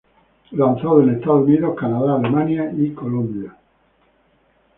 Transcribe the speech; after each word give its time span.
Lanzado 0.51 0.99
en 1.03 1.09
Estados 1.11 1.43
Unidos, 1.43 1.75
Canadá, 1.79 2.15
Alemania 2.15 2.73
y 2.75 2.89
Colombia. 2.89 3.55